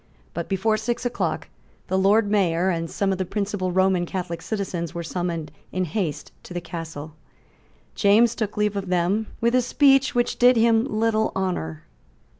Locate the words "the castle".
6.55-7.13